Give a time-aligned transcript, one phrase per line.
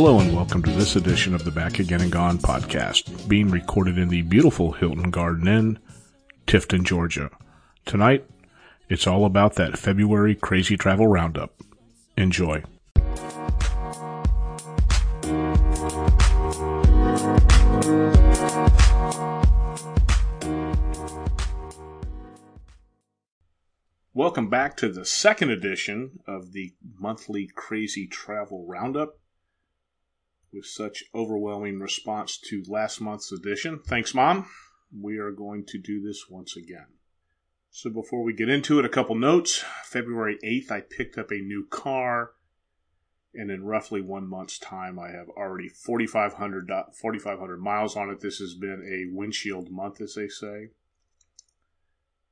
[0.00, 3.98] Hello and welcome to this edition of the Back Again and Gone podcast, being recorded
[3.98, 5.80] in the beautiful Hilton Garden Inn,
[6.46, 7.32] Tifton, Georgia.
[7.84, 8.24] Tonight,
[8.88, 11.52] it's all about that February crazy travel roundup.
[12.16, 12.62] Enjoy.
[24.14, 29.18] Welcome back to the second edition of the monthly Crazy Travel Roundup.
[30.58, 33.78] With such overwhelming response to last month's edition.
[33.78, 34.48] Thanks, Mom.
[34.92, 36.86] We are going to do this once again.
[37.70, 39.64] So, before we get into it, a couple notes.
[39.84, 42.32] February 8th, I picked up a new car,
[43.32, 46.68] and in roughly one month's time, I have already 4,500
[47.00, 48.18] 4, miles on it.
[48.18, 50.70] This has been a windshield month, as they say.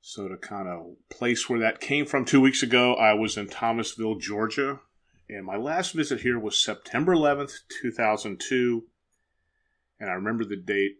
[0.00, 3.48] So, to kind of place where that came from two weeks ago, I was in
[3.48, 4.80] Thomasville, Georgia.
[5.28, 8.84] And my last visit here was September 11th, 2002.
[9.98, 10.98] And I remember the date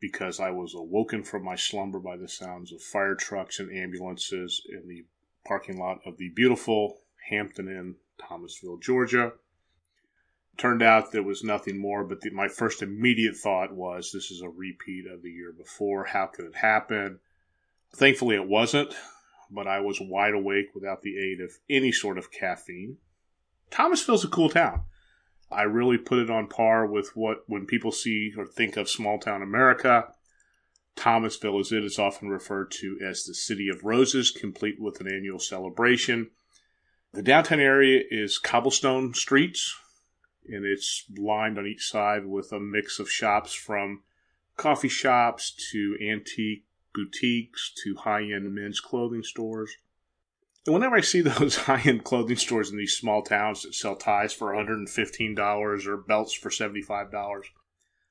[0.00, 4.62] because I was awoken from my slumber by the sounds of fire trucks and ambulances
[4.68, 5.04] in the
[5.46, 6.98] parking lot of the beautiful
[7.30, 9.32] Hampton Inn, Thomasville, Georgia.
[10.56, 14.42] Turned out there was nothing more, but the, my first immediate thought was this is
[14.42, 16.04] a repeat of the year before.
[16.04, 17.20] How could it happen?
[17.94, 18.92] Thankfully, it wasn't,
[19.50, 22.98] but I was wide awake without the aid of any sort of caffeine.
[23.70, 24.82] Thomasville's a cool town.
[25.50, 29.18] I really put it on par with what, when people see or think of small
[29.18, 30.12] town America,
[30.96, 31.84] Thomasville is it.
[31.84, 36.30] It's often referred to as the City of Roses, complete with an annual celebration.
[37.12, 39.74] The downtown area is cobblestone streets,
[40.46, 44.02] and it's lined on each side with a mix of shops from
[44.56, 49.70] coffee shops to antique boutiques to high end men's clothing stores.
[50.68, 53.96] And whenever I see those high end clothing stores in these small towns that sell
[53.96, 57.42] ties for $115 or belts for $75,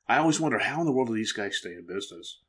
[0.08, 2.40] I always wonder how in the world do these guys stay in business?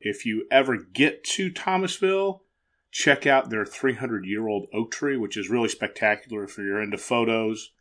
[0.00, 2.44] If you ever get to Thomasville,
[2.90, 6.96] check out their 300 year old oak tree, which is really spectacular if you're into
[6.96, 7.72] photos.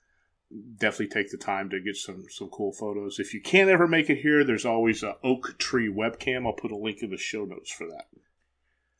[0.77, 3.19] Definitely take the time to get some, some cool photos.
[3.19, 6.45] If you can't ever make it here, there's always an oak tree webcam.
[6.45, 8.07] I'll put a link in the show notes for that.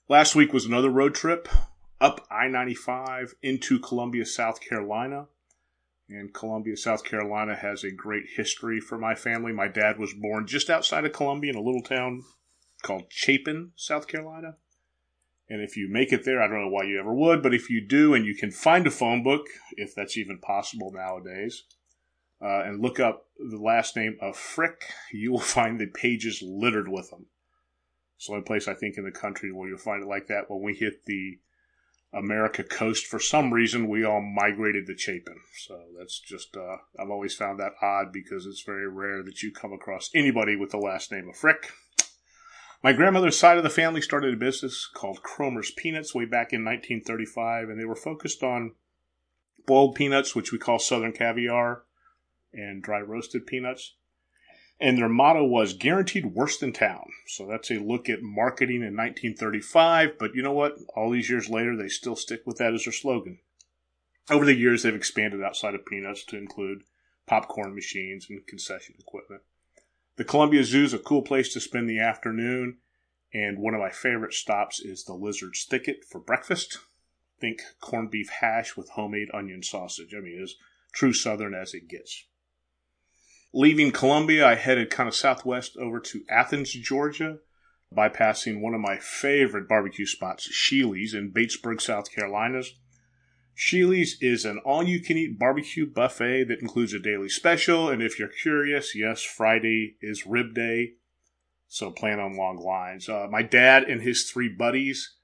[0.08, 1.50] Last week was another road trip
[2.00, 5.28] up I 95 into Columbia, South Carolina.
[6.08, 9.52] And Columbia, South Carolina has a great history for my family.
[9.52, 12.24] My dad was born just outside of Columbia in a little town
[12.84, 14.58] called Chapin, South Carolina.
[15.50, 17.70] And if you make it there, I don't know why you ever would, but if
[17.70, 19.48] you do and you can find a phone book,
[19.78, 21.64] if that's even possible nowadays,
[22.42, 26.88] uh, and look up the last name of Frick, you will find the pages littered
[26.88, 27.26] with them.
[28.18, 30.50] It's the only place I think in the country where you'll find it like that.
[30.50, 31.40] When we hit the
[32.16, 35.38] America coast, for some reason, we all migrated to Chapin.
[35.66, 39.52] So that's just, uh, I've always found that odd because it's very rare that you
[39.52, 41.72] come across anybody with the last name of Frick.
[42.82, 46.64] My grandmother's side of the family started a business called Cromer's Peanuts way back in
[46.64, 48.76] 1935, and they were focused on
[49.66, 51.84] boiled peanuts, which we call Southern caviar,
[52.54, 53.96] and dry roasted peanuts.
[54.80, 57.06] And their motto was guaranteed worst in town.
[57.28, 60.18] So that's a look at marketing in 1935.
[60.20, 60.78] But you know what?
[60.96, 63.40] All these years later, they still stick with that as their slogan.
[64.30, 66.84] Over the years, they've expanded outside of peanuts to include
[67.26, 69.44] popcorn machines and concession equipment.
[70.18, 72.78] The Columbia Zoo is a cool place to spend the afternoon,
[73.34, 76.80] and one of my favorite stops is the Lizard's Thicket for breakfast.
[77.40, 80.14] Think corned beef hash with homemade onion sausage.
[80.16, 80.56] I mean, as
[80.94, 82.26] true Southern as it gets.
[83.58, 87.38] Leaving Columbia, I headed kind of southwest over to Athens, Georgia,
[87.96, 92.64] bypassing one of my favorite barbecue spots, Shealy's in Batesburg, South Carolina.
[93.54, 97.88] Shealy's is an all you can eat barbecue buffet that includes a daily special.
[97.88, 100.96] And if you're curious, yes, Friday is rib day.
[101.70, 103.08] So plan on long lines.
[103.08, 105.16] Uh, my dad and his three buddies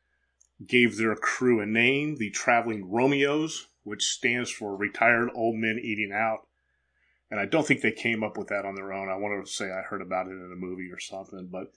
[0.65, 6.13] gave their crew a name, the Traveling Romeos, which stands for Retired Old Men Eating
[6.13, 6.47] Out.
[7.31, 9.09] And I don't think they came up with that on their own.
[9.09, 11.71] I want to say I heard about it in a movie or something, but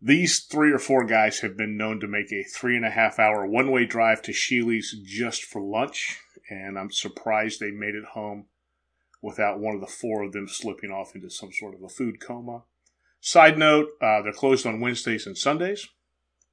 [0.00, 3.18] these three or four guys have been known to make a three and a half
[3.18, 6.20] hour one way drive to Shealy's just for lunch,
[6.50, 8.46] and I'm surprised they made it home
[9.22, 12.20] without one of the four of them slipping off into some sort of a food
[12.20, 12.64] coma.
[13.20, 15.88] Side note, uh, they're closed on Wednesdays and Sundays,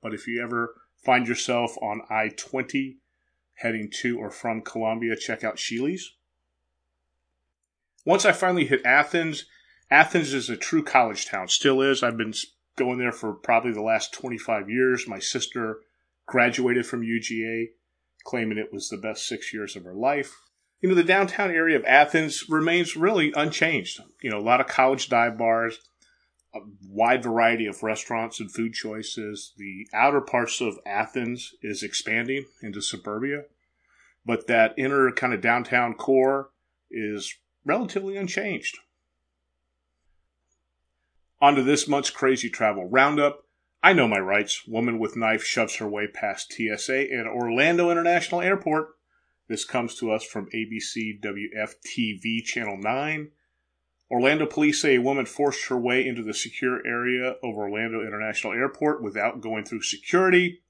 [0.02, 0.74] but if you ever
[1.04, 2.98] find yourself on I 20
[3.56, 6.14] heading to or from Columbia, check out Shealy's.
[8.06, 9.46] Once I finally hit Athens,
[9.90, 12.04] Athens is a true college town, still is.
[12.04, 12.34] I've been
[12.78, 15.08] going there for probably the last 25 years.
[15.08, 15.82] My sister
[16.28, 17.70] graduated from UGA,
[18.24, 20.36] claiming it was the best six years of her life.
[20.82, 24.00] you know, the downtown area of Athens remains really unchanged.
[24.22, 25.80] You know, a lot of college dive bars,
[26.54, 29.54] a wide variety of restaurants and food choices.
[29.58, 33.44] The outer parts of Athens is expanding into suburbia,
[34.26, 36.50] but that inner kind of downtown core
[36.92, 37.34] is
[37.66, 38.78] relatively unchanged.
[41.42, 43.44] On to this month's crazy travel roundup.
[43.84, 44.66] I know my rights.
[44.68, 48.96] Woman with knife shoves her way past TSA at Orlando International Airport.
[49.48, 53.32] This comes to us from ABC WFTV Channel 9.
[54.10, 58.54] Orlando police say a woman forced her way into the secure area of Orlando International
[58.54, 60.62] Airport without going through security,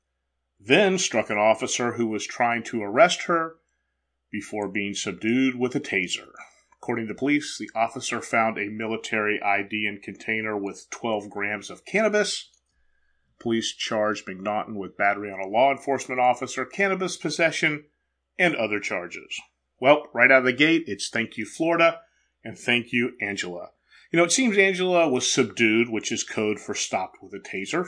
[0.59, 3.57] then struck an officer who was trying to arrest her
[4.31, 6.31] before being subdued with a taser.
[6.81, 11.85] According to police, the officer found a military ID and container with 12 grams of
[11.85, 12.49] cannabis.
[13.39, 17.85] Police charged McNaughton with battery on a law enforcement officer, cannabis possession,
[18.37, 19.39] and other charges.
[19.79, 22.01] Well, right out of the gate, it's thank you, Florida
[22.45, 23.71] and thank you, Angela.
[24.11, 27.87] You know, it seems Angela was subdued, which is code for stopped with a taser.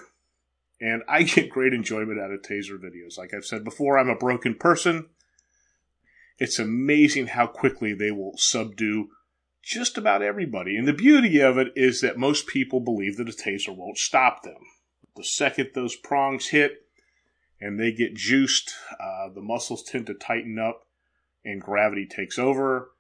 [0.81, 3.17] And I get great enjoyment out of taser videos.
[3.17, 5.09] Like I've said before, I'm a broken person.
[6.39, 9.09] It's amazing how quickly they will subdue
[9.63, 10.77] just about everybody.
[10.77, 14.43] And the beauty of it is that most people believe that a taser won't stop
[14.43, 14.59] them.
[15.15, 16.85] The second those prongs hit
[17.59, 20.85] and they get juiced, uh, the muscles tend to tighten up
[21.43, 22.91] and gravity takes over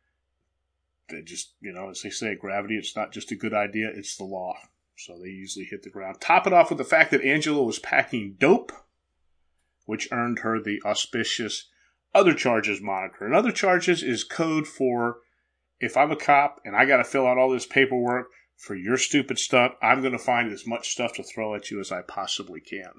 [1.09, 4.17] they just, you know, as they say, gravity, it's not just a good idea, it's
[4.17, 4.55] the law.
[4.97, 6.19] So they usually hit the ground.
[6.19, 8.71] Top it off with the fact that Angela was packing dope,
[9.85, 11.69] which earned her the auspicious
[12.13, 13.25] other charges moniker.
[13.25, 15.17] And other charges is code for
[15.79, 18.97] if I'm a cop and I got to fill out all this paperwork for your
[18.97, 22.01] stupid stunt, I'm going to find as much stuff to throw at you as I
[22.01, 22.91] possibly can.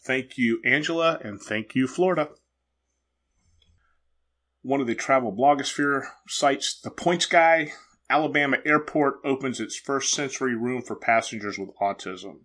[0.00, 2.28] Thank you, Angela, and thank you, Florida
[4.68, 7.72] one of the travel blogosphere sites, The Points Guy,
[8.10, 12.40] Alabama Airport opens its first sensory room for passengers with autism.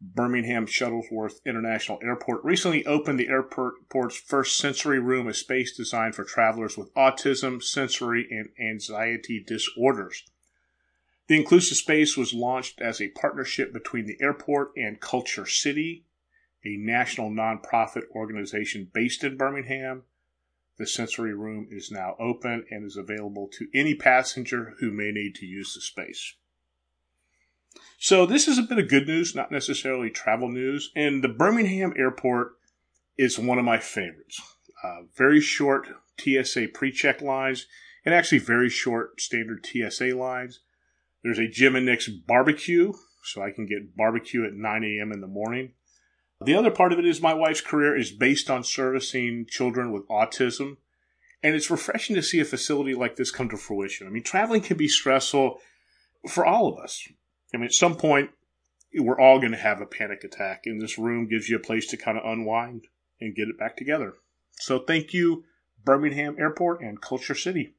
[0.00, 6.24] Birmingham Shuttlesworth International Airport recently opened the airport's first sensory room, a space designed for
[6.24, 10.24] travelers with autism, sensory, and anxiety disorders.
[11.26, 16.04] The inclusive space was launched as a partnership between the airport and KultureCity,
[16.64, 20.04] a national nonprofit organization based in Birmingham,
[20.78, 25.34] the sensory room is now open and is available to any passenger who may need
[25.34, 26.34] to use the space.
[27.98, 30.90] So, this is a bit of good news, not necessarily travel news.
[30.94, 32.52] And the Birmingham airport
[33.16, 34.40] is one of my favorites.
[34.84, 35.88] Uh, very short
[36.20, 37.66] TSA pre check lines,
[38.04, 40.60] and actually very short standard TSA lines.
[41.22, 42.92] There's a Jim and Nick's barbecue,
[43.24, 45.12] so I can get barbecue at 9 a.m.
[45.12, 45.72] in the morning.
[46.44, 50.06] The other part of it is my wife's career is based on servicing children with
[50.08, 50.76] autism.
[51.42, 54.06] And it's refreshing to see a facility like this come to fruition.
[54.06, 55.60] I mean, traveling can be stressful
[56.28, 57.06] for all of us.
[57.52, 58.30] I mean, at some point,
[58.94, 61.86] we're all going to have a panic attack, and this room gives you a place
[61.88, 62.86] to kind of unwind
[63.20, 64.14] and get it back together.
[64.60, 65.44] So, thank you,
[65.84, 67.72] Birmingham Airport and KultureCity.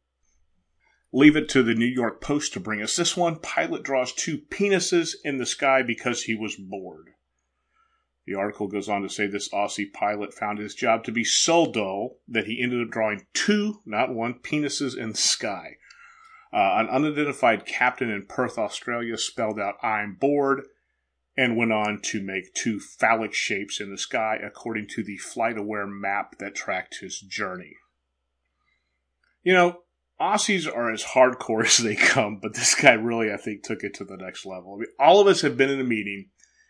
[1.12, 3.39] Leave it to the New York Post to bring us this one.
[3.39, 7.09] Pilot draws two penises in the sky because he was bored.
[8.28, 11.71] The article goes on to say this Aussie pilot found his job to be so
[11.71, 15.78] dull that he ended up drawing two, not one, penises in the sky.
[16.52, 20.64] Uh, an unidentified captain in Perth, Australia spelled out, I'm bored,
[21.38, 25.88] and went on to make two phallic shapes in the sky according to the FlightAware
[25.88, 27.76] map that tracked his journey.
[29.44, 29.80] You know,
[30.20, 33.94] Aussies are as hardcore as they come, but this guy really, I think, took it
[33.96, 34.74] to the next level.
[34.74, 36.30] I mean, all of us have been in a meeting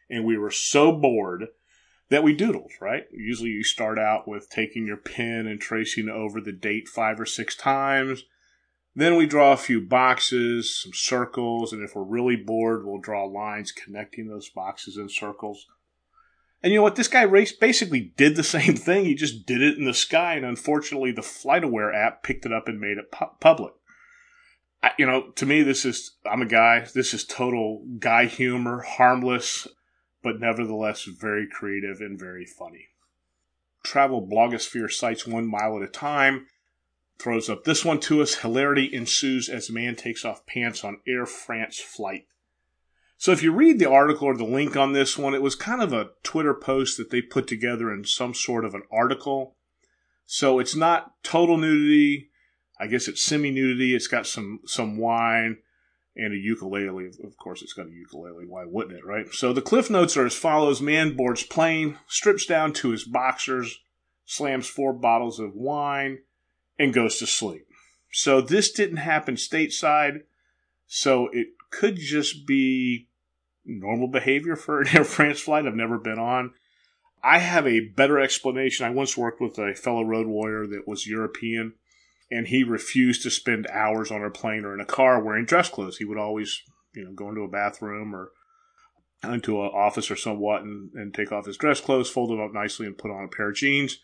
[0.09, 1.47] and we were so bored
[2.09, 3.03] that we doodled, right?
[3.11, 7.25] Usually you start out with taking your pen and tracing over the date five or
[7.25, 8.23] six times.
[8.99, 13.23] Then we draw a few boxes, some circles, and if we're really bored, we'll draw
[13.23, 15.67] lines connecting those boxes and circles.
[16.61, 16.97] And you know what?
[16.97, 19.05] This guy basically did the same thing.
[19.05, 22.67] He just did it in the sky, and unfortunately, the FlightAware app picked it up
[22.67, 23.73] and made it pu- public.
[24.83, 28.81] I, you know, to me, this is, I'm a guy, this is total guy humor,
[28.81, 29.65] harmless
[30.21, 32.89] but nevertheless very creative and very funny.
[33.83, 36.47] Travel blogosphere sites one mile at a time
[37.19, 38.35] throws up this one to us.
[38.35, 42.25] Hilarity ensues as man takes off pants on Air France flight.
[43.17, 45.81] So if you read the article or the link on this one, it was kind
[45.81, 49.57] of a Twitter post that they put together in some sort of an article.
[50.25, 52.29] So it's not total nudity.
[52.79, 53.93] I guess it's semi nudity.
[53.93, 55.57] It's got some some wine
[56.15, 57.07] and a ukulele.
[57.23, 58.45] Of course, it's got a ukulele.
[58.47, 59.27] Why wouldn't it, right?
[59.33, 63.79] So the cliff notes are as follows Man boards plane, strips down to his boxers,
[64.23, 66.19] slams four bottles of wine,
[66.79, 67.67] and goes to sleep.
[68.11, 70.21] So this didn't happen stateside.
[70.87, 73.09] So it could just be
[73.65, 76.53] normal behavior for an Air France flight I've never been on.
[77.21, 78.85] I have a better explanation.
[78.85, 81.73] I once worked with a fellow road warrior that was European,
[82.31, 85.69] and he refused to spend hours on a plane or in a car wearing dress
[85.69, 85.97] clothes.
[85.97, 86.61] He would always,
[86.95, 88.31] you know, go into a bathroom or
[89.21, 92.53] into an office or somewhat and, and take off his dress clothes, fold them up
[92.53, 93.99] nicely, and put on a pair of jeans.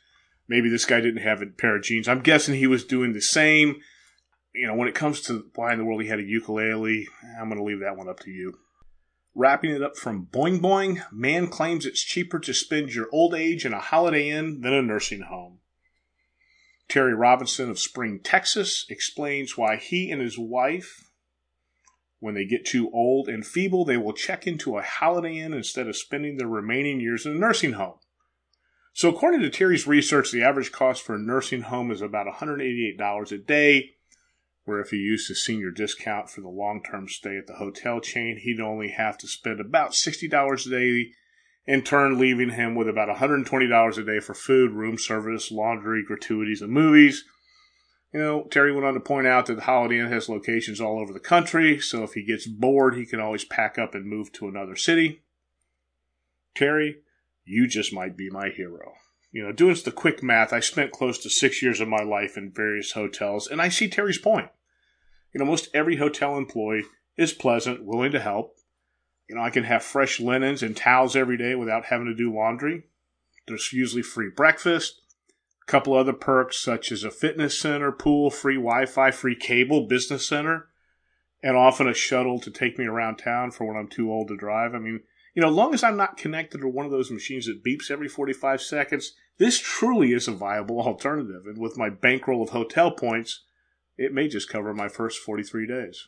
[0.48, 2.08] Maybe this guy didn't have a pair of jeans.
[2.08, 3.78] I'm guessing he was doing the same.
[4.54, 7.08] You know, when it comes to why in the world he had a ukulele,
[7.40, 8.54] I'm going to leave that one up to you.
[9.34, 13.66] Wrapping it up from Boing Boing, man claims it's cheaper to spend your old age
[13.66, 15.60] in a Holiday Inn than a nursing home.
[16.88, 21.10] Terry Robinson of Spring, Texas explains why he and his wife,
[22.20, 25.88] when they get too old and feeble, they will check into a Holiday Inn instead
[25.88, 27.98] of spending their remaining years in a nursing home.
[28.96, 33.32] So, according to Terry's research, the average cost for a nursing home is about $188
[33.32, 33.92] a day
[34.64, 38.00] where if he used the senior discount for the long term stay at the hotel
[38.00, 41.12] chain, he'd only have to spend about $60 a day,
[41.66, 46.62] in turn, leaving him with about $120 a day for food, room service, laundry, gratuities,
[46.62, 47.26] and movies.
[48.14, 51.02] You know, Terry went on to point out that the Holiday Inn has locations all
[51.02, 54.32] over the country, so if he gets bored, he can always pack up and move
[54.34, 55.22] to another city.
[56.56, 57.00] Terry,
[57.46, 58.94] you just might be my hero.
[59.32, 62.38] You know, doing the quick math, I spent close to six years of my life
[62.38, 64.50] in various hotels, and I see Terry's point.
[65.34, 66.86] You know, most every hotel employee
[67.18, 68.56] is pleasant, willing to help.
[69.30, 72.34] You know, I can have fresh linens and towels every day without having to do
[72.34, 72.84] laundry.
[73.48, 75.02] There's usually free breakfast,
[75.68, 79.88] a couple other perks such as a fitness center, pool, free Wi Fi, free cable,
[79.88, 80.70] business center,
[81.44, 84.38] and often a shuttle to take me around town for when I'm too old to
[84.38, 84.74] drive.
[84.74, 85.02] I mean,
[85.36, 88.08] you know, long as I'm not connected to one of those machines that beeps every
[88.08, 91.44] 45 seconds, this truly is a viable alternative.
[91.46, 93.44] And with my bankroll of hotel points,
[93.98, 96.08] it may just cover my first 43 days.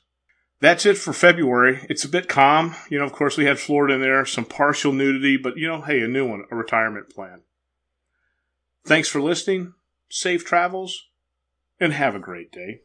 [0.60, 1.86] That's it for February.
[1.90, 2.74] It's a bit calm.
[2.90, 5.82] You know, of course, we had Florida in there, some partial nudity, but you know,
[5.82, 7.42] hey, a new one, a retirement plan.
[8.86, 9.74] Thanks for listening.
[10.10, 11.10] Safe travels
[11.80, 12.82] and have a great day.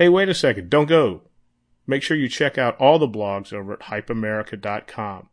[0.00, 0.70] Hey, wait a second.
[0.70, 1.20] Don't go.
[1.86, 5.28] Make sure you check out all the blogs over at hypeamerica.com.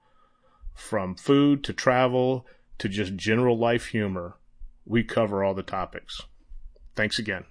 [0.76, 2.46] From food to travel
[2.80, 4.36] to just general life humor,
[4.86, 6.24] we cover all the topics.
[6.98, 7.46] Thanks again.